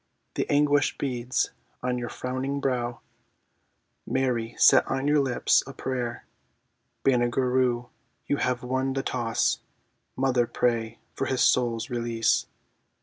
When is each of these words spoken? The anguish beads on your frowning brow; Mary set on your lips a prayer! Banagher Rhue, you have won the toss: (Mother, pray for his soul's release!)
The 0.33 0.49
anguish 0.49 0.97
beads 0.97 1.51
on 1.83 1.99
your 1.99 2.09
frowning 2.09 2.59
brow; 2.59 3.01
Mary 4.07 4.55
set 4.57 4.87
on 4.87 5.07
your 5.07 5.19
lips 5.19 5.63
a 5.67 5.73
prayer! 5.73 6.25
Banagher 7.05 7.53
Rhue, 7.53 7.89
you 8.25 8.37
have 8.37 8.63
won 8.63 8.93
the 8.93 9.03
toss: 9.03 9.59
(Mother, 10.15 10.47
pray 10.47 10.97
for 11.13 11.27
his 11.27 11.41
soul's 11.41 11.91
release!) 11.91 12.47